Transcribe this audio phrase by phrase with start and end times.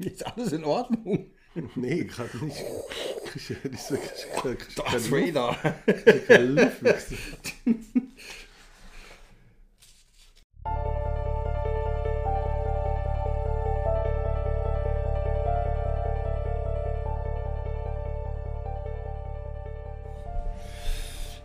[0.00, 1.26] Ist alles in Ordnung?
[1.74, 2.64] Nee, gerade nicht.
[3.26, 5.56] Krieg ich, nicht so, krieg, krieg, Darth Vader.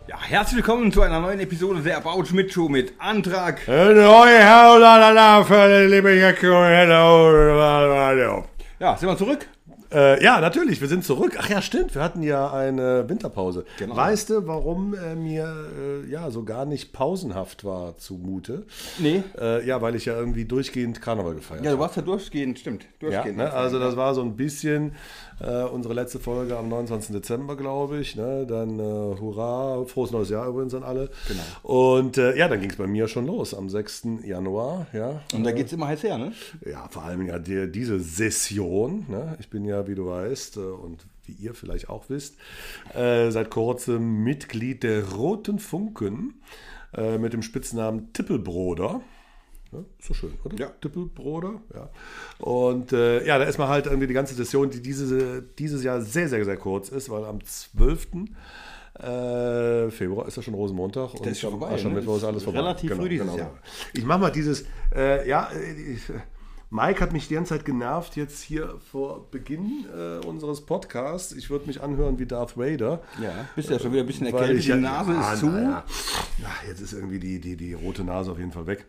[0.08, 3.66] Ja, herzlich willkommen zu einer neuen Episode der About Schmidt Show mit Antrag.
[3.68, 6.54] Neue Hallo, für die liebe Jacke.
[6.54, 8.44] Hallo.
[8.78, 9.48] Ja, sind wir zurück?
[9.92, 11.36] Äh, ja, natürlich, wir sind zurück.
[11.38, 13.64] Ach ja, stimmt, wir hatten ja eine Winterpause.
[13.78, 13.96] Genau.
[13.96, 15.54] Weißt du, warum äh, mir
[16.06, 18.64] äh, ja so gar nicht pausenhaft war zumute?
[18.98, 19.22] Nee.
[19.40, 21.76] Äh, ja, weil ich ja irgendwie durchgehend Karneval gefeiert Ja, habe.
[21.78, 22.82] du warst ja durchgehend, stimmt.
[22.84, 23.38] Ja, Durchgehend.
[23.38, 23.52] ne?
[23.52, 24.92] also das war so ein bisschen
[25.40, 27.12] äh, unsere letzte Folge am 29.
[27.14, 28.16] Dezember, glaube ich.
[28.16, 28.46] Ne?
[28.48, 28.82] Dann äh,
[29.20, 31.10] Hurra, frohes neues Jahr übrigens an alle.
[31.28, 31.42] Genau.
[31.62, 34.06] Und ja, dann ging es bei mir schon los am 6.
[34.24, 34.86] Januar.
[34.92, 36.32] Ja, Und da geht's immer heiß her, ne?
[36.64, 39.04] ja vor allem ja die, diese Session.
[39.08, 39.36] Ne?
[39.38, 42.36] Ich bin ja, wie du weißt, äh, und wie ihr vielleicht auch wisst,
[42.94, 46.40] äh, seit kurzem Mitglied der Roten Funken
[46.94, 49.00] äh, mit dem Spitznamen Tippelbroder.
[49.72, 50.56] Ja, so schön, oder?
[50.56, 50.68] Ja.
[50.80, 51.90] Tippelbroder, ja.
[52.38, 56.00] Und äh, ja, da ist man halt irgendwie die ganze Session, die diese, dieses Jahr
[56.00, 58.08] sehr, sehr, sehr kurz ist, weil am 12.
[58.98, 61.14] Äh, Februar ist ja schon Rosenmontag.
[61.14, 62.18] und ist schon vorbei, Aschermittwoch ne?
[62.18, 62.60] ist alles vorbei.
[62.60, 63.52] Relativ früh dieses Jahr.
[63.92, 66.10] Ich mach mal dieses, äh, ja, ich,
[66.70, 71.32] Mike hat mich die ganze Zeit genervt, jetzt hier vor Beginn äh, unseres Podcasts.
[71.32, 73.02] Ich würde mich anhören wie Darth Vader.
[73.22, 75.46] Ja, bist ja schon wieder ein bisschen Weil erkältet, die ja- Nase Ah, ist zu.
[75.46, 75.84] na Ja.
[76.42, 78.84] ja, jetzt ist irgendwie die, die, die rote Nase auf jeden Fall weg.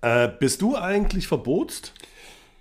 [0.00, 1.92] Äh, bist du eigentlich verbotst?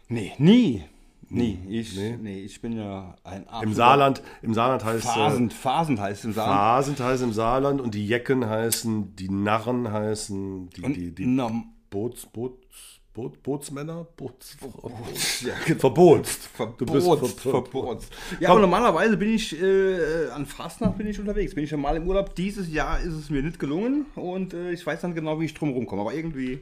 [0.09, 0.83] Nee, nie.
[1.29, 1.57] Nie.
[1.69, 2.41] Ich, nee.
[2.41, 6.25] ich bin ja ein Im absoluter Saarland, im Saarland heißt Phasend, äh, Phasend heißt es
[6.25, 6.59] im Saarland.
[6.59, 11.49] Phasend heißt im Saarland und die Jecken heißen, die Narren heißen, die, die, die Na,
[11.89, 14.93] Boots, Boots, Boot, Bootsmänner, Bootsfrauen.
[15.41, 15.79] ja, genau.
[15.79, 16.49] Verbotst.
[16.77, 18.13] Du bist Verbotst, ver- verbotst.
[18.41, 21.55] Ja, aber normalerweise bin ich äh, an Fastnacht bin ich unterwegs.
[21.55, 22.35] Bin ich ja mal im Urlaub.
[22.35, 25.53] Dieses Jahr ist es mir nicht gelungen und äh, ich weiß dann genau, wie ich
[25.53, 26.01] drum rumkomme.
[26.01, 26.59] Aber irgendwie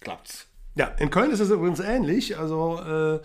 [0.00, 0.48] klappt's.
[0.76, 2.38] Ja, in Köln ist es übrigens ähnlich.
[2.38, 3.20] Also äh,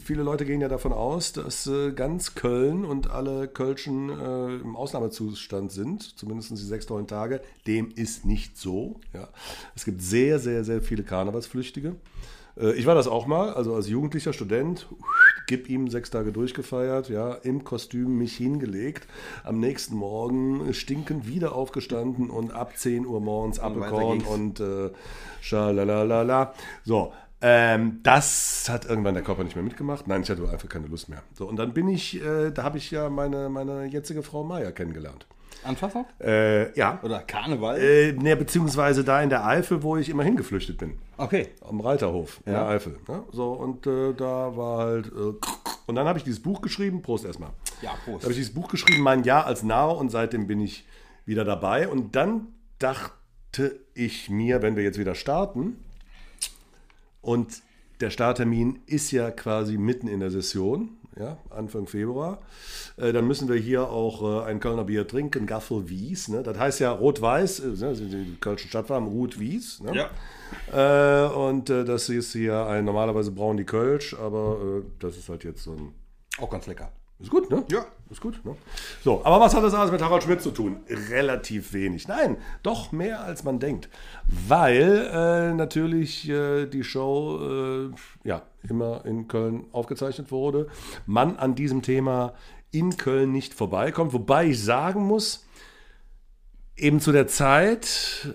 [0.00, 4.74] viele Leute gehen ja davon aus, dass äh, ganz Köln und alle Kölschen äh, im
[4.74, 7.40] Ausnahmezustand sind, zumindest die sechs neun Tage.
[7.68, 9.00] Dem ist nicht so.
[9.14, 9.28] Ja.
[9.76, 11.94] Es gibt sehr, sehr, sehr viele Karnevalsflüchtige.
[12.58, 14.86] Äh, ich war das auch mal, also als jugendlicher Student,
[15.46, 19.06] gib ihm sechs Tage durchgefeiert, ja, im Kostüm mich hingelegt,
[19.44, 24.90] am nächsten Morgen stinkend wieder aufgestanden und ab 10 Uhr morgens Apfelkorn und äh.
[26.84, 27.12] So,
[27.44, 30.06] ähm, das hat irgendwann der Körper nicht mehr mitgemacht.
[30.06, 31.22] Nein, ich hatte einfach keine Lust mehr.
[31.34, 34.70] So, und dann bin ich, äh, da habe ich ja meine, meine jetzige Frau Maya
[34.70, 35.26] kennengelernt.
[35.64, 36.06] An Fastnacht?
[36.20, 36.98] Äh, ja.
[37.02, 37.78] Oder Karneval?
[37.80, 40.98] Äh, ne, beziehungsweise da in der Eifel, wo ich immer hingeflüchtet bin.
[41.16, 41.48] Okay.
[41.68, 42.60] Am Reiterhof in Ja.
[42.64, 42.98] der Eifel.
[43.08, 43.22] Ne?
[43.32, 45.06] So, und äh, da war halt.
[45.06, 45.34] Äh,
[45.86, 47.02] und dann habe ich dieses Buch geschrieben.
[47.02, 47.50] Prost erstmal.
[47.80, 48.20] Ja, Prost.
[48.20, 50.84] Da habe ich dieses Buch geschrieben, mein Jahr als Narr, und seitdem bin ich
[51.26, 51.86] wieder dabei.
[51.88, 55.76] Und dann dachte ich mir, wenn wir jetzt wieder starten,
[57.20, 57.62] und
[58.00, 62.38] der Starttermin ist ja quasi mitten in der Session, ja, Anfang Februar.
[62.96, 66.28] Äh, dann müssen wir hier auch äh, ein Kölner Bier trinken, Gaffel Wies.
[66.28, 66.42] Ne?
[66.42, 69.80] Das heißt ja Rot-Weiß, äh, ne, sind die Kölschen Stadtfarben, Rot Wies.
[69.80, 69.94] Ne?
[69.94, 71.26] Ja.
[71.26, 75.28] Äh, und äh, das ist hier ein, normalerweise braun die Kölsch, aber äh, das ist
[75.28, 75.94] halt jetzt so ein.
[76.38, 76.90] Auch ganz lecker.
[77.18, 77.64] Ist gut, ne?
[77.70, 77.86] Ja.
[78.12, 78.54] Ist gut, ne?
[79.02, 80.80] So, aber was hat das alles mit Harald Schmidt zu tun?
[81.08, 82.08] Relativ wenig.
[82.08, 83.88] Nein, doch mehr als man denkt.
[84.28, 90.66] Weil äh, natürlich äh, die Show äh, ja, immer in Köln aufgezeichnet wurde.
[91.06, 92.34] Man an diesem Thema
[92.70, 94.12] in Köln nicht vorbeikommt.
[94.12, 95.46] Wobei ich sagen muss,
[96.76, 98.28] eben zu der Zeit,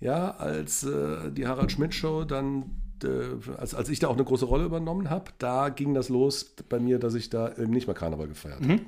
[0.00, 2.80] äh, ja, als äh, die Harald Schmidt Show dann,
[3.56, 6.78] als, als ich da auch eine große Rolle übernommen habe, da ging das los bei
[6.78, 8.80] mir, dass ich da eben nicht mehr Karneval gefeiert habe.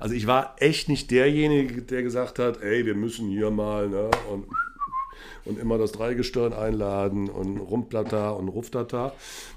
[0.00, 4.10] Also ich war echt nicht derjenige, der gesagt hat, ey, wir müssen hier mal, ne,
[4.30, 4.46] und,
[5.44, 9.12] und immer das Dreigestirn einladen und Rumplata und Ruftata.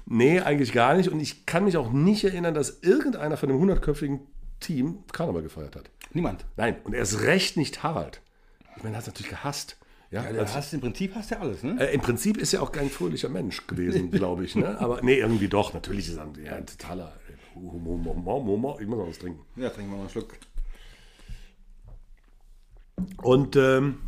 [0.06, 1.10] Nee, eigentlich gar nicht.
[1.10, 4.20] Und ich kann mich auch nicht erinnern, dass irgendeiner von dem hundertköpfigen
[4.60, 5.90] Team Karneval gefeiert hat.
[6.12, 6.44] Niemand.
[6.56, 8.20] Nein, und erst recht nicht Harald.
[8.76, 9.76] Ich meine, er hat es natürlich gehasst.
[10.10, 11.76] Ja, Ja, du als- hast, Im Prinzip hast du ja alles, ne?
[11.80, 14.56] äh, Im Prinzip ist er auch kein fröhlicher Mensch gewesen, glaube ich.
[14.56, 14.78] Ne?
[14.80, 15.74] Aber nee, irgendwie doch.
[15.74, 18.80] Natürlich ist er ein, ja, ein totaler äh, Humor, Humor, Humor.
[18.80, 19.40] Ich muss noch was trinken.
[19.56, 20.34] Ja, trinken wir mal einen Schluck.
[23.22, 23.98] Und ähm,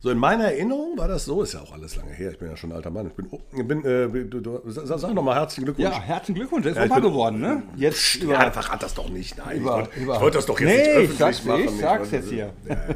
[0.00, 2.30] so in meiner Erinnerung war das so, ist ja auch alles lange her.
[2.32, 3.06] Ich bin ja schon ein alter Mann.
[3.08, 5.88] Ich bin, ich bin äh, du, du, sag, sag noch mal herzlichen Glückwunsch.
[5.90, 7.62] Ja, herzlichen Glückwunsch, der ist Ja, ich Opa geworden, ne?
[7.76, 9.38] Jetzt Ja, über, verrat das doch nicht.
[9.38, 11.60] Nein, über, ich wollte ich wollte das doch jetzt nee, nicht ich öffentlich sag's, machen.
[11.64, 12.52] Ich Ich sag's wollte- jetzt hier.
[12.68, 12.94] Ja, ja.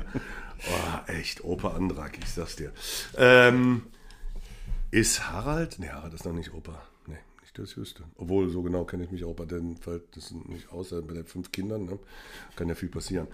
[0.69, 2.73] Oh, echt, Opa Andrak, ich sag's dir.
[3.17, 3.83] Ähm,
[4.91, 5.79] ist Harald?
[5.79, 6.81] Nee, Harald ist noch nicht Opa.
[7.07, 8.05] Nee, Nicht, dass ich wüsste.
[8.17, 11.27] Obwohl, so genau kenne ich mich auch bei den Verhältnissen nicht aus, äh, bei den
[11.27, 11.85] fünf Kindern.
[11.85, 11.99] Ne?
[12.57, 13.27] Kann ja viel passieren.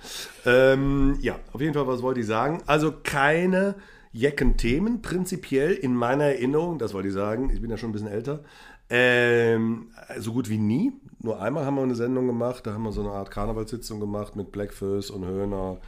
[0.44, 2.62] Ähm, ja, auf jeden Fall, was wollte ich sagen?
[2.66, 3.76] Also keine
[4.12, 8.08] Jecken-Themen, prinzipiell in meiner Erinnerung, das wollte ich sagen, ich bin ja schon ein bisschen
[8.08, 8.44] älter,
[8.90, 10.92] ähm, so gut wie nie.
[11.20, 14.36] Nur einmal haben wir eine Sendung gemacht, da haben wir so eine Art Karnevalssitzung gemacht
[14.36, 15.78] mit Blackfist und Höhner.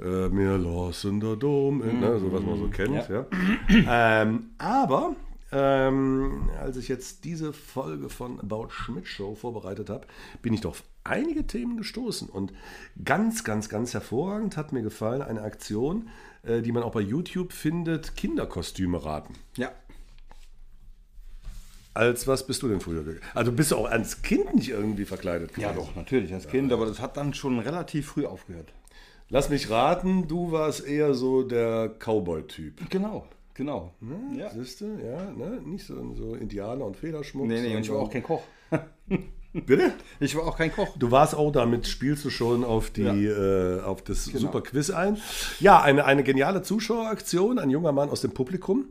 [0.00, 3.08] Äh, mir lassen der Dom, in, ne, so was man so kennt.
[3.08, 3.26] Ja.
[4.22, 5.14] Ähm, aber
[5.52, 10.06] ähm, als ich jetzt diese Folge von About Schmidt Show vorbereitet habe,
[10.40, 12.28] bin ich doch auf einige Themen gestoßen.
[12.28, 12.52] Und
[13.04, 16.08] ganz, ganz, ganz hervorragend hat mir gefallen eine Aktion,
[16.42, 19.34] äh, die man auch bei YouTube findet: Kinderkostüme raten.
[19.56, 19.70] Ja.
[21.94, 23.20] Als was bist du denn früher gegangen?
[23.34, 25.86] Also bist du auch als Kind nicht irgendwie verkleidet Ja, gewesen?
[25.88, 28.72] doch, natürlich, als Kind, aber das hat dann schon relativ früh aufgehört.
[29.32, 32.90] Lass mich raten, du warst eher so der Cowboy-Typ.
[32.90, 33.94] Genau, genau.
[34.36, 34.50] Ja.
[34.50, 35.58] Siehst du, ja, ne?
[35.64, 37.46] Nicht so, so Indianer und Federschmuck.
[37.46, 38.42] Nee, nee, und ich war auch kein Koch.
[39.54, 39.94] Bitte?
[40.20, 40.98] Ich war auch kein Koch.
[40.98, 45.16] Du warst auch damit, spielst du schon auf, die, äh, auf das super Quiz ein.
[45.60, 48.90] Ja, eine, eine geniale Zuschaueraktion, ein junger Mann aus dem Publikum.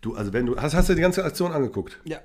[0.00, 2.00] Du, also wenn du, hast, hast du die ganze Aktion angeguckt?
[2.04, 2.18] Ja.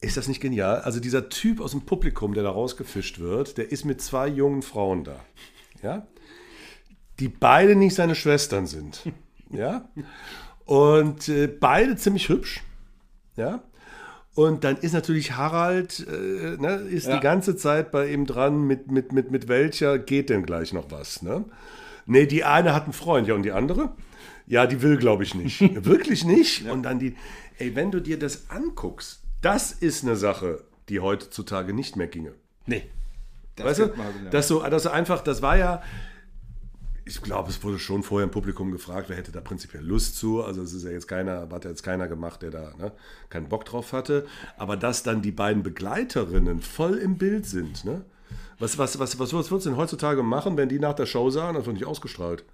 [0.00, 0.82] Ist das nicht genial?
[0.82, 4.62] Also dieser Typ aus dem Publikum, der da rausgefischt wird, der ist mit zwei jungen
[4.62, 5.16] Frauen da.
[5.82, 6.06] Ja?
[7.20, 9.02] Die beide nicht seine Schwestern sind.
[9.54, 9.86] Ja?
[10.64, 12.62] Und äh, beide ziemlich hübsch.
[13.36, 13.62] Ja?
[14.34, 17.16] Und dann ist natürlich Harald, äh, ne, ist Ja.
[17.16, 20.90] die ganze Zeit bei ihm dran, mit, mit, mit, mit welcher geht denn gleich noch
[20.90, 21.20] was.
[21.20, 21.44] Ne?
[22.06, 23.90] Nee, die eine hat einen Freund, ja, und die andere?
[24.46, 25.60] Ja, die will, glaube ich, nicht.
[25.84, 26.66] Wirklich nicht.
[26.70, 27.14] Und dann die,
[27.58, 32.32] ey, wenn du dir das anguckst, das ist eine Sache, die heutzutage nicht mehr ginge.
[32.64, 32.84] Nee.
[33.56, 34.30] Das Weißt du, wieder.
[34.30, 35.82] dass so, dass so einfach, das war ja,
[37.04, 40.42] ich glaube, es wurde schon vorher im Publikum gefragt, wer hätte da prinzipiell Lust zu.
[40.42, 42.92] Also es ist ja jetzt keiner, hat ja jetzt keiner gemacht, der da ne,
[43.28, 44.26] keinen Bock drauf hatte.
[44.56, 48.04] Aber dass dann die beiden Begleiterinnen voll im Bild sind, ne?
[48.58, 51.30] Was, was, was, was, was würdest du denn heutzutage machen, wenn die nach der Show
[51.30, 51.56] sahen?
[51.56, 52.44] Das wird nicht ausgestrahlt.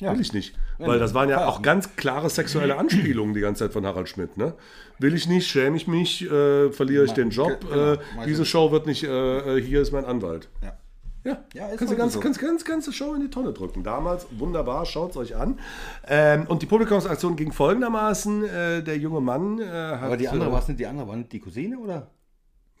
[0.00, 0.12] Ja.
[0.12, 0.54] Will ich nicht.
[0.78, 4.36] Weil das waren ja auch ganz klare sexuelle Anspielungen die ganze Zeit von Harald Schmidt.
[4.36, 4.52] Ne?
[4.98, 7.60] Will ich nicht, schäme ich mich, äh, verliere ich den Job.
[7.60, 7.92] genau.
[7.94, 10.50] Äh, diese Show wird nicht, äh, äh, hier ist mein Anwalt.
[10.62, 10.76] Ja.
[11.26, 12.20] Ja, Ja, ist kannst du ganz, so.
[12.20, 13.82] ganz, ganz, ganze Show in die Tonne drücken.
[13.82, 15.58] Damals wunderbar, schaut es euch an.
[16.06, 20.02] Ähm, und die Publikumsaktion ging folgendermaßen: äh, Der junge Mann äh, hat.
[20.04, 22.06] Aber die andere äh, war es nicht die andere, war nicht die Cousine, oder?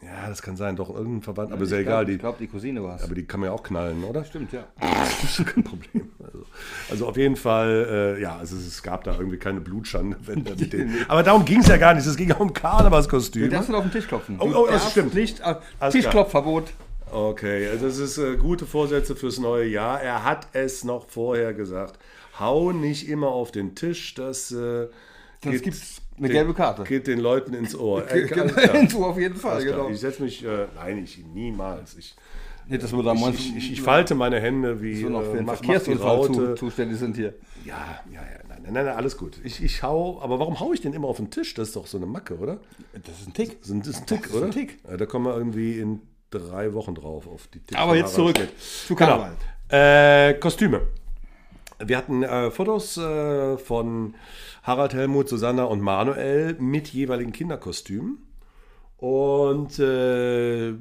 [0.02, 2.04] Ja, das kann sein, doch irgendein Verwandt, aber ist ja ich egal.
[2.04, 3.02] Glaub, ich glaube, die Cousine war es.
[3.02, 4.24] aber die kann man ja auch knallen, oder?
[4.24, 4.64] Stimmt, ja.
[4.80, 6.10] Das ist kein Problem.
[6.22, 6.44] Also,
[6.90, 10.18] also auf jeden Fall, äh, ja, also es gab da irgendwie keine Blutschande.
[10.20, 12.06] Wenn der mit den, aber darum ging es ja gar nicht.
[12.06, 13.44] Es ging ja um Karnevalskostüm.
[13.44, 14.36] Du darfst nicht auf den Tisch klopfen.
[14.38, 15.14] Oh, oh, das darfst stimmt.
[15.14, 15.54] Nicht, äh,
[15.90, 16.74] Tischklopfverbot.
[17.10, 20.00] Okay, also das ist äh, gute Vorsätze fürs neue Jahr.
[20.02, 21.98] Er hat es noch vorher gesagt.
[22.38, 24.88] Hau nicht immer auf den Tisch, das äh,
[25.42, 26.82] Sonst gibt's eine den- gelbe Karte.
[26.84, 28.02] Geht den Leuten ins Ohr.
[28.12, 28.90] Genau, klar.
[28.90, 29.88] so auf jeden Fall, genau.
[29.88, 31.96] Ich setze mich, äh, nein, ich niemals.
[31.96, 32.16] Ich,
[32.68, 35.54] Nicht, dass wir da ich, ich, ich falte meine Hände wie so noch äh, mach
[35.56, 37.34] Verkehrsunfall zu, zuständig sind hier.
[37.64, 39.38] Ja, ja, ja, nein, nein, nein, alles gut.
[39.44, 41.54] Ich, ich hau, aber warum hau ich den immer auf den Tisch?
[41.54, 42.58] Das ist doch so eine Macke, oder?
[43.04, 43.60] Das ist ein Tick.
[43.60, 44.46] Das ist ein- das ist ein Tick, ist oder?
[44.46, 44.78] ein Tick.
[44.90, 46.00] Ja, da kommen wir irgendwie in
[46.38, 48.36] drei Wochen drauf auf die Ticks Aber jetzt zurück
[48.86, 49.10] zu Genau.
[49.10, 49.32] Karneval.
[49.68, 50.82] Äh, Kostüme.
[51.78, 54.14] Wir hatten äh, Fotos äh, von
[54.62, 58.18] Harald, Helmut, Susanna und Manuel mit jeweiligen Kinderkostümen.
[58.96, 60.72] Und äh,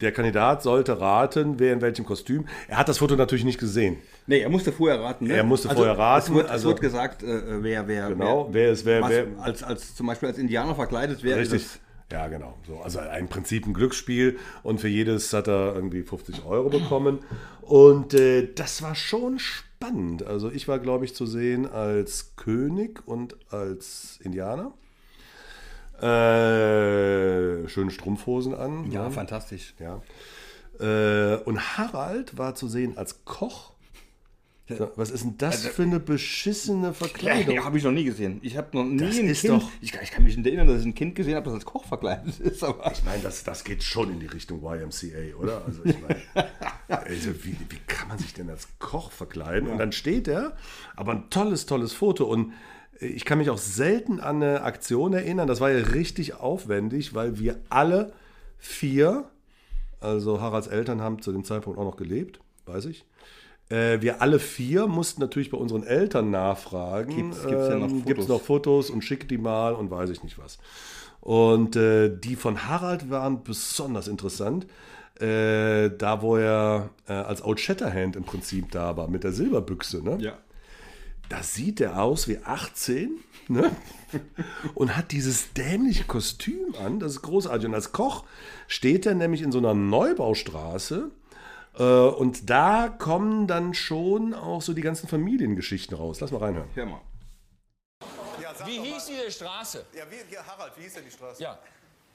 [0.00, 2.46] der Kandidat sollte raten, wer in welchem Kostüm.
[2.68, 3.98] Er hat das Foto natürlich nicht gesehen.
[4.26, 5.26] Nee, er musste vorher raten.
[5.26, 5.34] Ne?
[5.34, 8.54] Er musste vorher raten, Es wird, also- es wird gesagt, äh, wer, wer, Genau, wer,
[8.54, 9.26] wer ist wer, was, wer.
[9.42, 11.40] als, als zum Beispiel als Indianer verkleidet wäre.
[11.40, 11.62] Richtig.
[11.64, 11.80] das-
[12.12, 12.56] Ja, genau.
[12.66, 17.20] So, also im Prinzip ein Glücksspiel und für jedes hat er irgendwie 50 Euro bekommen.
[17.62, 20.24] Und äh, das war schon spannend.
[20.24, 24.72] Also ich war, glaube ich, zu sehen als König und als Indianer.
[26.00, 28.90] Äh, schöne Strumpfhosen an.
[28.90, 29.10] Ja, ne?
[29.10, 29.74] fantastisch.
[29.78, 30.02] Ja.
[30.80, 33.69] Äh, und Harald war zu sehen als Koch.
[34.78, 37.54] So, Was ist denn das für eine beschissene Verkleidung?
[37.56, 38.38] Ja, habe ich noch nie gesehen.
[38.42, 39.52] Ich habe noch nie Das ein ist Kind.
[39.62, 41.54] doch- Ich, kann- ich kann mich nicht erinnern, dass ich ein Kind gesehen habe, das
[41.54, 42.62] als Koch verkleidet ist.
[42.64, 45.62] Aber Ich meine, das, das geht schon in die Richtung YMCA, oder?
[45.66, 46.16] Also ich meine,
[46.88, 49.68] also wie, wie kann man sich denn als Koch verkleiden?
[49.68, 50.56] Und dann steht er,
[50.96, 52.24] aber ein tolles, tolles Foto.
[52.26, 52.52] Und
[53.00, 55.48] ich kann mich auch selten an eine Aktion erinnern.
[55.48, 58.12] Das war ja richtig aufwendig, weil wir alle
[58.58, 59.24] vier,
[60.00, 63.04] also Haralds Eltern haben zu dem Zeitpunkt auch noch gelebt, weiß ich.
[63.70, 67.14] Äh, wir alle vier mussten natürlich bei unseren Eltern nachfragen.
[67.14, 68.28] Gibt's- gibt's ja noch ähm, Fotos?
[68.28, 70.58] noch Fotos und schickt die mal und weiß ich nicht was.
[71.20, 74.66] Und äh, die von Harald waren besonders interessant.
[75.20, 80.02] Äh, da, wo er äh, als Old Shatterhand im Prinzip da war, mit der Silberbüchse.
[80.02, 80.16] Ne?
[80.20, 80.32] ja.
[81.28, 83.10] Da sieht er aus wie 18.
[83.46, 83.70] Ne?
[84.74, 86.98] und hat dieses dämliche Kostüm an.
[86.98, 87.66] Das ist großartig.
[87.68, 88.24] Und als Koch
[88.66, 91.10] steht er nämlich in so einer Neubaustraße.
[91.78, 96.20] Äh, und da kommen dann schon auch so die ganzen Familiengeschichten raus.
[96.20, 96.68] Lass mal reinhören.
[96.74, 97.00] Hör mal.
[98.42, 98.86] Ja, Wie mal.
[98.86, 99.86] hieß diese Straße?
[99.96, 101.42] Ja, wie, hier, Harald, wie hieß denn die Straße?
[101.42, 101.58] Ja,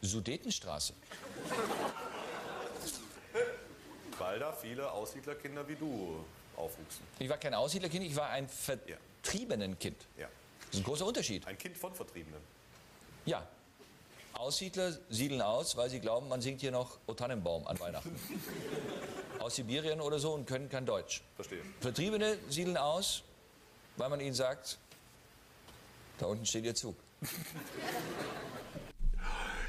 [0.01, 0.93] Sudetenstraße.
[4.17, 6.23] Weil da viele Aussiedlerkinder wie du
[6.55, 7.05] aufwuchsen.
[7.19, 9.97] Ich war kein Aussiedlerkind, ich war ein vertriebenen Kind.
[10.17, 10.27] Ja.
[10.67, 11.45] Das ist ein großer Unterschied.
[11.47, 12.39] Ein Kind von Vertriebenen.
[13.25, 13.45] Ja.
[14.33, 18.15] Aussiedler siedeln aus, weil sie glauben, man singt hier noch O Tannenbaum an Weihnachten.
[19.39, 21.21] Aus Sibirien oder so und können kein Deutsch.
[21.35, 21.59] Verstehe.
[21.81, 23.23] Vertriebene siedeln aus,
[23.97, 24.77] weil man ihnen sagt,
[26.17, 26.95] da unten steht ihr Zug.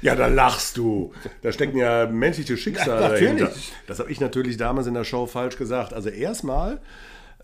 [0.01, 1.13] Ja, da lachst du.
[1.41, 3.39] Da stecken ja menschliche Schicksale Ja, natürlich.
[3.39, 3.59] dahinter.
[3.87, 5.93] Das habe ich natürlich damals in der Show falsch gesagt.
[5.93, 6.79] Also erstmal,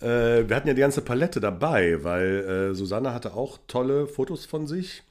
[0.01, 4.45] äh, wir hatten ja die ganze Palette dabei, weil äh, Susanne hatte auch tolle Fotos
[4.45, 5.03] von sich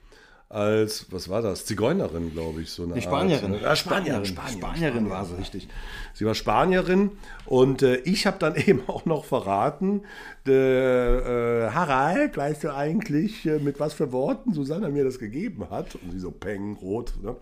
[0.53, 1.65] als, was war das?
[1.65, 2.71] Zigeunerin, glaube ich.
[2.71, 3.53] So eine Die Spanierin.
[3.55, 3.69] Art, ne?
[3.69, 4.25] Ah, Spanierin.
[4.27, 4.27] Spanierin.
[4.27, 5.37] Spanierin, Spanierin war sie.
[5.37, 5.69] Richtig.
[6.13, 7.13] Sie war Spanierin
[7.47, 10.03] und äh, ich habe dann eben auch noch verraten,
[10.47, 15.69] der, äh, Harald, weißt du eigentlich, äh, mit was für Worten Susanne mir das gegeben
[15.71, 15.95] hat?
[15.95, 17.15] Und sie so peng, rot.
[17.23, 17.37] Ne?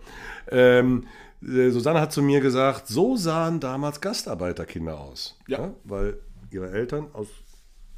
[0.49, 1.07] Ähm,
[1.43, 5.37] äh, Susanne hat zu mir gesagt, so sahen damals Gastarbeiterkinder aus.
[5.47, 5.59] Ja.
[5.59, 5.73] Ne?
[5.83, 6.17] Weil
[6.49, 7.27] ihre Eltern aus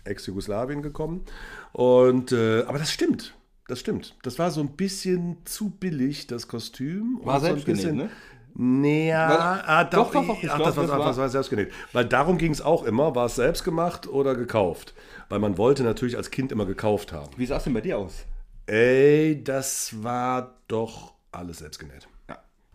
[0.06, 1.24] Ex-Jugoslawien gekommen.
[1.72, 3.36] Und, äh, aber das stimmt.
[3.68, 4.16] Das stimmt.
[4.24, 7.20] Das war so ein bisschen zu billig, das Kostüm.
[7.24, 8.10] War so ein selbst genäht, bisschen- ne?
[8.56, 11.18] Nee, ja, War- ah, doch, doch, doch, ich ach, glaub, das, war, das das, war-
[11.18, 11.72] war selbst genäht.
[11.92, 14.94] Weil darum ging es auch immer, war es selbst gemacht oder gekauft.
[15.30, 17.32] Weil man wollte natürlich als Kind immer gekauft haben.
[17.36, 18.26] Wie sah es denn bei dir aus?
[18.68, 22.08] Ey, das war doch alles selbst genäht.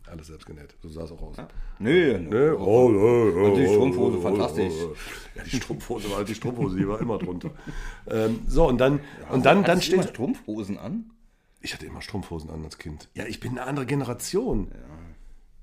[0.08, 0.12] Ja.
[0.12, 0.74] Alles selbst genäht.
[0.82, 1.36] So sah es auch aus.
[1.78, 2.56] Nö, Ne?
[2.58, 4.72] Oh, oh, oh, die oh, Strumpfhose, oh, oh, fantastisch.
[4.72, 4.96] oh, oh.
[5.36, 7.50] Ja, die Strumpfhose war die Strumpfhose, die war immer drunter.
[8.10, 9.00] ähm, so, und dann,
[9.30, 10.04] und dann, dann steht.
[10.04, 11.10] Strumpfhosen an?
[11.60, 13.08] Ich hatte immer Strumpfhosen an als Kind.
[13.14, 14.70] Ja, ich bin eine andere Generation.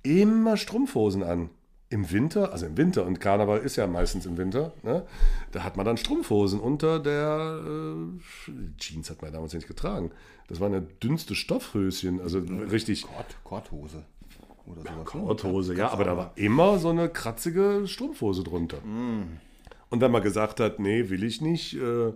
[0.04, 1.50] Immer Strumpfhosen an.
[1.90, 5.06] Im Winter, also im Winter, und Karneval ist ja meistens im Winter, ne?
[5.52, 10.12] da hat man dann Strumpfhosen unter der äh, Jeans hat man damals nicht getragen.
[10.48, 14.04] Das waren ja dünnste Stoffhöschen, also richtig Kord, Kordhose.
[14.66, 14.96] Oder sowas.
[14.98, 15.04] ne?
[15.04, 18.78] Korthose, ja, aber da war immer so eine kratzige Strumpfhose drunter.
[19.90, 22.12] Und wenn man gesagt hat, nee, will ich nicht, äh,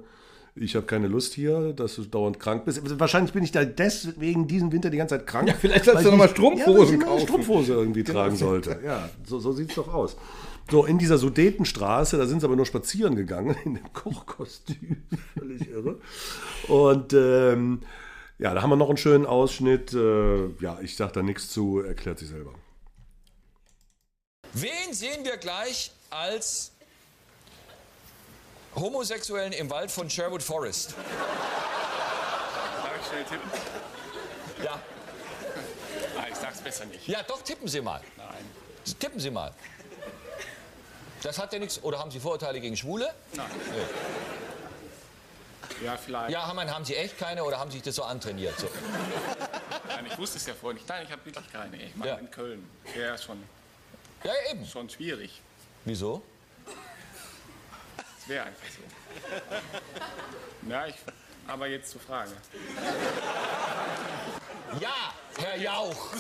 [0.56, 2.82] ich habe keine Lust hier, dass du dauernd krank bist.
[3.00, 5.48] Wahrscheinlich bin ich da deswegen diesen Winter die ganze Zeit krank.
[5.48, 7.22] Ja, vielleicht weil du ich noch mal nicht- Strumpfhosen ja, kaufen.
[7.27, 8.79] Strumpfhose irgendwie tragen sollte.
[8.84, 10.18] Ja, so, so sieht es doch aus.
[10.70, 14.98] So, in dieser Sudetenstraße, da sind sie aber nur spazieren gegangen, in dem Kochkostüm.
[15.38, 15.98] Völlig irre.
[16.68, 17.79] Und ähm,
[18.39, 19.93] ja, da haben wir noch einen schönen Ausschnitt.
[19.93, 22.53] Äh, ja, ich sage da nichts zu, erklärt sich selber.
[24.53, 26.72] Wen sehen wir gleich als
[28.75, 30.96] Homosexuellen im Wald von Sherwood Forest?
[32.84, 33.50] Darf ich schnell tippen?
[34.63, 34.79] Ja,
[36.17, 37.08] Ah, ich sag's besser nicht.
[37.08, 38.01] ja, doch, tippen Sie mal.
[38.17, 38.27] Nein.
[39.00, 39.53] Tippen Sie mal.
[41.22, 41.81] Das hat ja nichts.
[41.84, 43.13] Oder haben Sie Vorurteile gegen Schwule?
[43.34, 43.46] Nein.
[45.83, 46.31] Ja, vielleicht.
[46.31, 48.57] Ja, haben, haben Sie echt keine oder haben Sie sich das so antrainiert?
[48.59, 48.67] So.
[49.88, 50.88] Nein, ich wusste es ja vorher nicht.
[50.89, 51.77] Nein, ich habe wirklich keine.
[51.81, 52.17] Ich meine, Ja.
[52.17, 53.41] in Köln wäre schon,
[54.24, 54.65] Ja, eben.
[54.65, 55.41] schon schwierig.
[55.86, 56.21] Wieso?
[58.21, 60.69] Es wäre einfach so.
[60.69, 60.95] Ja, ich,
[61.48, 62.31] aber jetzt zur Frage.
[64.79, 66.13] Ja, Herr Jauch.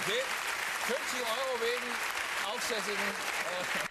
[0.00, 0.22] Okay,
[0.86, 1.92] 50 Euro wegen
[2.54, 3.87] aufsässigen.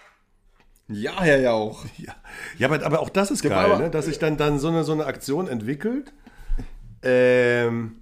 [0.88, 1.84] Ja, Herr Jauch.
[1.98, 2.14] Ja,
[2.58, 3.90] ja aber, aber auch das ist geil, aber- ne?
[3.90, 6.12] dass sich dann, dann so, eine, so eine Aktion entwickelt.
[7.02, 7.96] Ähm,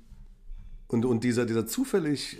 [0.88, 2.38] und, und dieser, dieser zufällig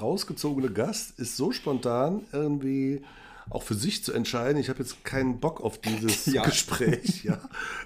[0.00, 3.02] rausgezogene Gast ist so spontan irgendwie
[3.50, 6.42] auch für sich zu entscheiden, ich habe jetzt keinen Bock auf dieses Ja.
[6.42, 7.38] Gespräch, ja.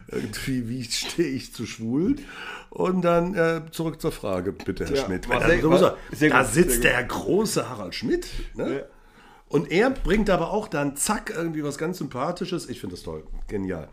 [0.06, 2.16] Irgendwie, wie stehe ich zu schwul?
[2.70, 5.28] Und dann äh, zurück zur Frage, bitte, Herr Ja, Schmidt.
[5.28, 8.28] Weil sehr- da, sehr da gut, sitzt der große Harald Schmidt.
[8.54, 8.76] Ne?
[8.78, 8.82] Ja.
[9.48, 12.68] Und er bringt aber auch dann zack irgendwie was ganz Sympathisches.
[12.68, 13.24] Ich finde das toll.
[13.46, 13.88] Genial.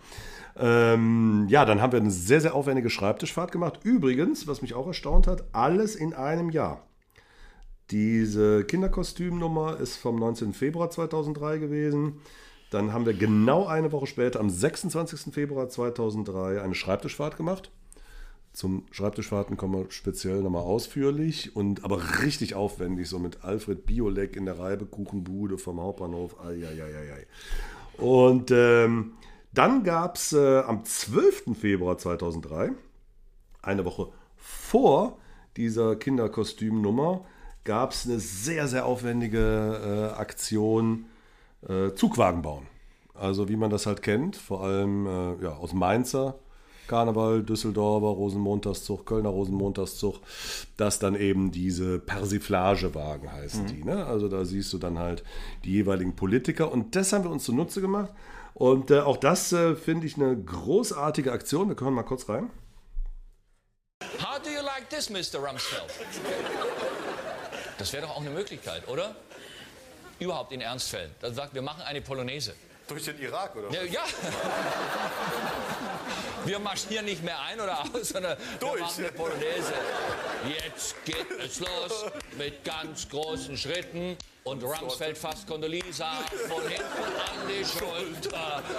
[0.57, 3.79] Ähm, ja, dann haben wir eine sehr, sehr aufwendige Schreibtischfahrt gemacht.
[3.83, 6.85] Übrigens, was mich auch erstaunt hat, alles in einem Jahr.
[7.91, 10.53] Diese Kinderkostümnummer ist vom 19.
[10.53, 12.21] Februar 2003 gewesen.
[12.71, 15.33] Dann haben wir genau eine Woche später, am 26.
[15.33, 17.71] Februar 2003, eine Schreibtischfahrt gemacht.
[18.55, 24.37] Zum Schreibtischfahrten kommen wir speziell nochmal ausführlich und aber richtig aufwendig, so mit Alfred Biolek
[24.37, 26.39] in der Reibekuchenbude vom Hauptbahnhof.
[26.39, 27.27] Eieieiei.
[27.97, 29.11] Und ähm,
[29.51, 31.57] dann gab es äh, am 12.
[31.59, 32.71] Februar 2003,
[33.61, 34.07] eine Woche
[34.37, 35.17] vor
[35.57, 37.25] dieser Kinderkostümnummer,
[37.65, 41.07] gab es eine sehr, sehr aufwendige äh, Aktion
[41.67, 42.67] äh, Zugwagen bauen.
[43.13, 46.39] Also wie man das halt kennt, vor allem äh, ja, aus Mainzer
[46.87, 50.19] Karneval, Düsseldorfer Rosenmontagszug, Kölner Rosenmontagszug,
[50.77, 53.83] dass dann eben diese Persiflagewagen heißen die.
[53.83, 54.05] Ne?
[54.05, 55.23] Also da siehst du dann halt
[55.63, 58.11] die jeweiligen Politiker und das haben wir uns zunutze gemacht.
[58.53, 61.67] Und äh, auch das äh, finde ich eine großartige Aktion.
[61.67, 62.49] Wir können mal kurz rein.
[64.21, 65.39] How do you like this, Mr.
[65.39, 65.91] Rumsfeld?
[67.77, 69.15] Das wäre doch auch eine Möglichkeit, oder?
[70.19, 71.11] Überhaupt in Ernstfällen.
[71.19, 72.53] Dann sagt, wir machen eine Polonaise.
[72.87, 73.69] Durch den Irak, oder?
[73.71, 74.01] Ja, ja.
[76.45, 78.81] Wir marschieren nicht mehr ein oder aus, sondern wir Durch.
[78.81, 79.73] machen eine Polonaise.
[80.63, 82.05] Jetzt geht es los
[82.37, 86.11] mit ganz großen Schritten und Rumsfeld fasst Condoleezza
[86.47, 88.61] von hinten an die Schulter.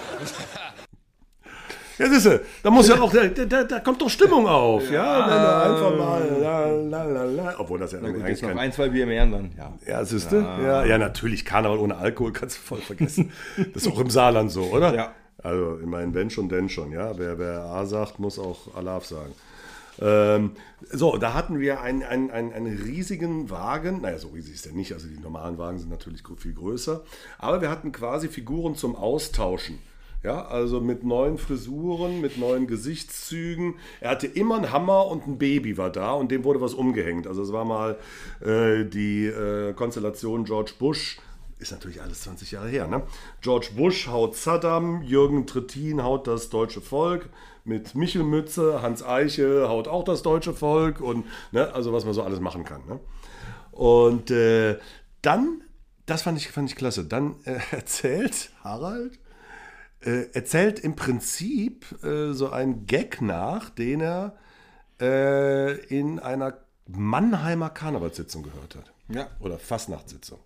[1.99, 5.43] Ja, siehste, da muss ja auch, da, da, da kommt doch Stimmung auf, ja, wenn
[5.43, 8.59] du einfach mal, la, la, la, la, obwohl das ja Na gut, eigentlich noch kein,
[8.59, 9.73] ein, zwei Bier mehr dann, ja.
[9.87, 13.33] ja, siehste, ja, ja, natürlich, Karneval ohne Alkohol kannst du voll vergessen.
[13.73, 14.95] Das ist auch im Saarland so, oder?
[14.95, 15.15] Ja.
[15.39, 19.05] Also, ich meine, wenn schon, denn schon, ja, wer, wer A sagt, muss auch Alaf
[19.05, 19.33] sagen.
[20.01, 20.53] Ähm,
[20.91, 24.03] so, da hatten wir einen, einen, einen, einen riesigen Wagen.
[24.03, 24.93] Naja, so riesig ist der nicht.
[24.93, 27.03] Also die normalen Wagen sind natürlich viel größer.
[27.39, 29.79] Aber wir hatten quasi Figuren zum Austauschen.
[30.23, 33.75] Ja, also mit neuen Frisuren, mit neuen Gesichtszügen.
[34.01, 37.27] Er hatte immer einen Hammer und ein Baby war da und dem wurde was umgehängt.
[37.27, 37.97] Also es war mal
[38.41, 41.19] äh, die äh, Konstellation George Bush.
[41.59, 43.03] Ist natürlich alles 20 Jahre her, ne?
[43.41, 47.31] George Bush haut Saddam, Jürgen Trittin haut das deutsche Volk,
[47.65, 52.15] mit Michel Mütze, Hans Eiche haut auch das deutsche Volk und, ne, also was man
[52.15, 53.01] so alles machen kann, ne?
[53.73, 54.79] Und äh,
[55.23, 55.63] dann,
[56.07, 59.19] das fand ich, fand ich klasse, dann äh, erzählt Harald,
[60.01, 64.37] äh, erzählt im Prinzip äh, so einen Gag nach, den er
[65.01, 68.93] äh, in einer Mannheimer Karnevalssitzung gehört hat.
[69.09, 69.29] Ja.
[69.41, 70.39] Oder Fastnachtssitzung.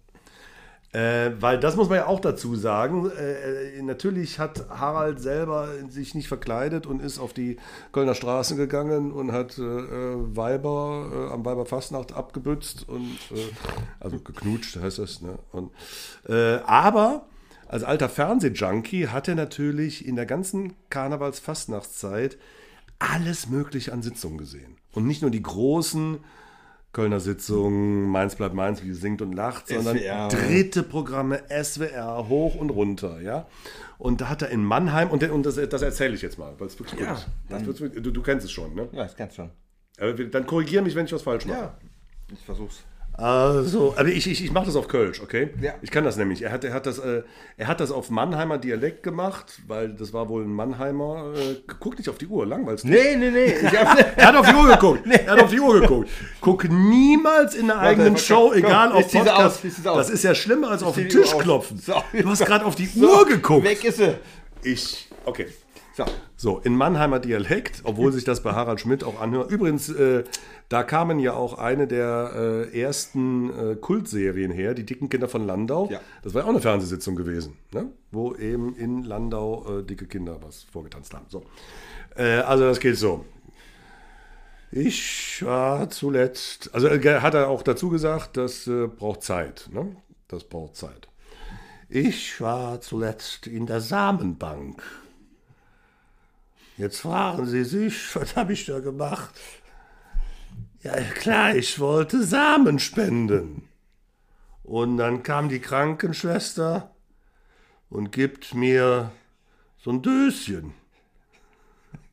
[0.92, 3.10] Äh, weil das muss man ja auch dazu sagen.
[3.10, 7.58] Äh, natürlich hat Harald selber sich nicht verkleidet und ist auf die
[7.92, 13.52] Kölner Straße gegangen und hat äh, Weiber äh, am Weiberfastnacht abgebützt und äh,
[14.00, 15.22] also geknutscht heißt das.
[15.22, 15.38] Ne?
[15.52, 15.70] Und,
[16.28, 17.26] äh, aber
[17.68, 22.36] als alter Fernsehjunkie hat er natürlich in der ganzen Karnevals-Fastnachtszeit
[22.98, 24.76] alles Mögliche an Sitzungen gesehen.
[24.92, 26.18] Und nicht nur die großen
[26.92, 30.28] Kölner Sitzungen, Mainz bleibt Mainz, wie singt und lacht, sondern SWR.
[30.28, 33.46] dritte Programme, SWR, hoch und runter, ja.
[33.98, 36.66] Und da hat er in Mannheim, und, und das, das erzähle ich jetzt mal, weil
[36.66, 37.28] es wirklich gut Ja, ist.
[37.48, 38.88] Das wird's du, du kennst es schon, ne?
[38.92, 39.50] Ja, kannst du schon.
[40.00, 41.58] Aber dann korrigiere mich, wenn ich was falsch mache.
[41.58, 41.78] Ja,
[42.32, 42.82] ich versuch's.
[43.12, 45.50] Also, aber ich, ich, ich mache das auf Kölsch, okay?
[45.60, 45.74] Ja.
[45.82, 46.40] Ich kann das nämlich.
[46.42, 47.22] Er hat, er, hat das, äh,
[47.58, 51.34] er hat das auf Mannheimer Dialekt gemacht, weil das war wohl ein Mannheimer.
[51.36, 52.88] Äh, guck nicht auf die Uhr, langweilst du.
[52.88, 53.54] Nee, nee, nee.
[53.62, 55.06] Ich hab, Er hat auf die Uhr geguckt.
[55.06, 56.08] Er hat auf die Uhr geguckt.
[56.40, 59.64] Guck niemals in der eigenen komm, Show, komm, egal ich ob zieh sie Podcast.
[59.64, 59.96] aus, ich aus.
[59.98, 61.78] Das ist ja schlimmer als auf zieh den Tisch klopfen.
[61.78, 62.02] So.
[62.12, 63.64] Du hast gerade auf die Uhr geguckt.
[63.64, 64.14] Weg ist sie.
[64.62, 65.46] Ich, okay.
[66.06, 66.12] So.
[66.36, 69.50] So, in Mannheimer Dialekt, obwohl sich das bei Harald Schmidt auch anhört.
[69.50, 70.24] Übrigens, äh,
[70.70, 72.32] da kamen ja auch eine der
[72.72, 75.88] äh, ersten äh, Kultserien her, die dicken Kinder von Landau.
[75.90, 76.00] Ja.
[76.22, 77.90] Das war ja auch eine Fernsehsitzung gewesen, ne?
[78.10, 81.26] wo eben in Landau äh, dicke Kinder was vorgetanzt haben.
[81.28, 81.44] So.
[82.16, 83.26] Äh, also das geht so.
[84.72, 89.68] Ich war zuletzt, also äh, hat er auch dazu gesagt, das braucht Zeit.
[89.72, 89.94] Ne?
[90.28, 91.08] Das braucht Zeit.
[91.92, 94.80] Ich war zuletzt in der Samenbank.
[96.80, 99.38] Jetzt fragen Sie sich, was habe ich da gemacht?
[100.82, 103.68] Ja, klar, ich wollte Samen spenden.
[104.62, 106.94] Und dann kam die Krankenschwester
[107.90, 109.12] und gibt mir
[109.76, 110.72] so ein Döschen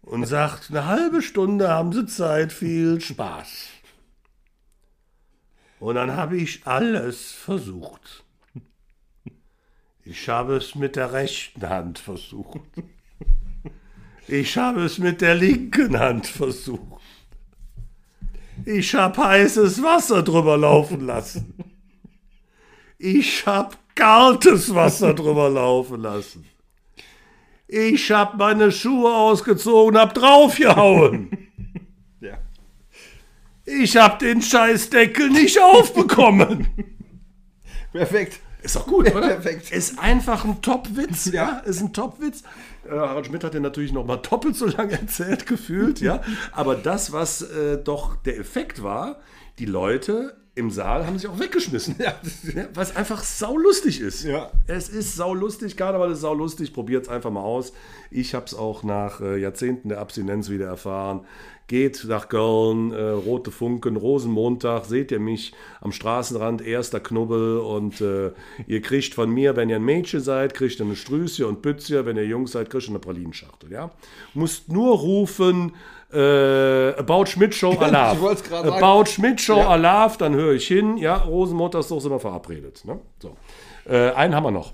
[0.02, 3.70] und sagt, eine halbe Stunde haben Sie Zeit, viel Spaß.
[5.80, 8.26] Und dann habe ich alles versucht.
[10.04, 12.60] Ich habe es mit der rechten Hand versucht.
[14.28, 17.02] Ich habe es mit der linken Hand versucht.
[18.66, 21.54] Ich habe heißes Wasser drüber laufen lassen.
[22.98, 26.46] Ich habe kaltes Wasser drüber laufen lassen.
[27.68, 31.30] Ich habe meine Schuhe ausgezogen und hab draufgehauen.
[32.20, 32.38] Ja.
[33.66, 36.68] Ich habe den Scheißdeckel nicht aufbekommen.
[37.92, 38.40] Perfekt.
[38.68, 39.30] Ist doch gut, oder?
[39.30, 39.72] Perfekt.
[39.72, 41.28] Ist einfach ein Top-Witz.
[41.32, 41.60] Ja.
[41.60, 42.44] Ist ein Top-Witz.
[42.86, 46.22] Äh, Harald Schmidt hat den natürlich noch mal doppelt so lange erzählt, gefühlt, ja.
[46.52, 49.20] Aber das, was äh, doch der Effekt war,
[49.60, 51.96] die Leute im Saal haben sich auch weggeschmissen.
[52.04, 52.16] Ja,
[52.74, 54.24] was einfach saulustig ist.
[54.24, 54.52] Ja.
[54.66, 57.74] Es ist saulustig, Karneval ist saulustig, probiert es einfach mal aus.
[58.10, 61.22] Ich habe es auch nach äh, Jahrzehnten der Abstinenz wieder erfahren.
[61.68, 68.00] Geht nach Köln, äh, Rote Funken, Rosenmontag, seht ihr mich am Straßenrand, erster Knubbel und
[68.02, 68.32] äh,
[68.68, 72.06] ihr kriegt von mir, wenn ihr ein Mädchen seid, kriegt ihr eine Strüße und Pützchen,
[72.06, 73.92] wenn ihr Jungs seid, kriegt du eine Pralinenschachtel, ja.
[74.34, 75.74] Musst nur rufen,
[76.14, 78.14] äh, About Schmidt Show Alarv.
[78.18, 78.84] Ich wollt's gerade sagen.
[78.84, 79.70] About Schmidt Show Ja.
[79.70, 83.00] Alarv, dann höre ich hin, ja, Rosenmutter ist doch immer verabredet, ne?
[83.22, 83.36] So.
[83.90, 84.74] Äh, einen haben wir noch.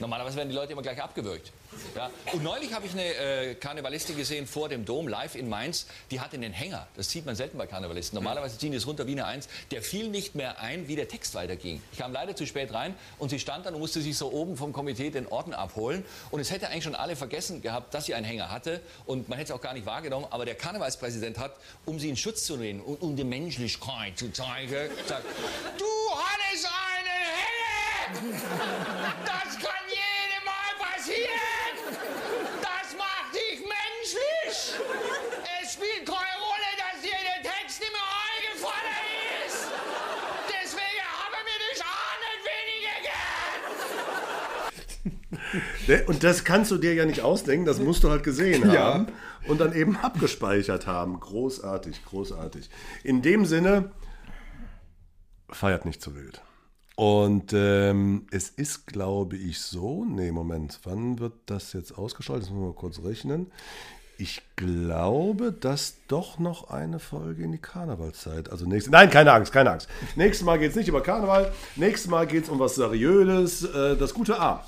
[0.00, 1.52] Normalerweise werden die Leute immer gleich abgewürgt.
[1.94, 2.10] Ja?
[2.32, 5.86] Und neulich habe ich eine äh, Karnevalistin gesehen vor dem Dom, live in Mainz.
[6.10, 6.86] Die hatte einen Hänger.
[6.96, 8.16] Das sieht man selten bei Karnevalisten.
[8.16, 9.48] Normalerweise ziehen die es runter wie eine Eins.
[9.70, 11.82] Der fiel nicht mehr ein, wie der Text weiterging.
[11.92, 14.56] Ich kam leider zu spät rein und sie stand dann und musste sich so oben
[14.56, 16.04] vom Komitee den Orden abholen.
[16.30, 18.80] Und es hätte eigentlich schon alle vergessen gehabt, dass sie einen Hänger hatte.
[19.06, 20.26] Und man hätte es auch gar nicht wahrgenommen.
[20.30, 24.32] Aber der Karnevalspräsident hat, um sie in Schutz zu nehmen und um die Menschlichkeit zu
[24.32, 25.24] zeigen, gesagt,
[25.78, 25.84] du
[26.14, 27.60] hattest einen Hänger!
[29.24, 31.76] Das kann jedem mal passieren!
[32.60, 34.74] Das macht dich menschlich!
[35.62, 38.98] Es spielt keine Rolle, dass dir der Text nicht mehr eingefallen
[39.46, 39.62] ist!
[40.48, 43.60] Deswegen haben wir dich auch nicht weniger gern!
[45.30, 45.39] Ne,
[46.06, 48.94] Und das kannst du dir ja nicht ausdenken, das musst du halt gesehen Ja.
[48.94, 49.06] haben
[49.48, 51.18] und dann eben abgespeichert haben.
[51.18, 52.70] Großartig, großartig.
[53.02, 53.90] In dem Sinne,
[55.50, 56.42] feiert nicht zu wild.
[56.96, 60.04] Und ähm, es ist, glaube ich, so.
[60.04, 62.42] Nee, Moment, wann wird das jetzt ausgestrahlt?
[62.42, 63.50] Das müssen wir mal kurz rechnen.
[64.18, 68.50] Ich glaube, dass doch noch eine Folge in die Karnevalszeit.
[68.50, 68.90] Also nächste.
[68.90, 69.88] Nein, keine Angst, keine Angst.
[70.14, 71.50] Nächstes Mal geht es nicht über Karneval.
[71.76, 73.64] Nächstes Mal geht es um was Seriöses.
[73.64, 74.62] Äh, das gute A.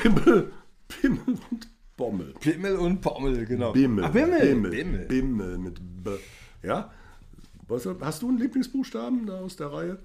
[0.00, 0.52] Pimmel,
[0.88, 2.34] Pimmel und Bommel.
[2.40, 3.72] Pimmel und Pommel, genau.
[3.72, 4.04] Bimmel.
[4.04, 4.40] Ach, Bimmel.
[4.40, 4.70] Bimmel.
[4.70, 5.06] Bimmel.
[5.06, 6.10] Bimmel mit B.
[6.62, 6.90] Ja?
[7.68, 9.98] Was, hast du einen Lieblingsbuchstaben da aus der Reihe?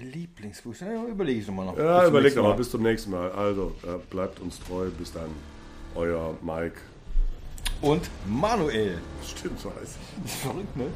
[0.00, 1.78] Lieblingsbuchstaben, ja, überlege ich nochmal noch.
[1.78, 2.48] Ja, Bis zum überleg nächsten doch mal.
[2.50, 2.56] Mal.
[2.56, 3.32] Bis zum nächsten Mal.
[3.32, 4.88] Also, äh, bleibt uns treu.
[4.98, 5.30] Bis dann.
[5.94, 6.80] Euer Mike.
[7.80, 8.98] Und Manuel.
[9.24, 10.32] Stimmt, weiß ich.
[10.42, 10.86] Verrückt, ne?